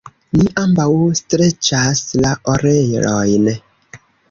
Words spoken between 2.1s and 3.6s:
la orelojn.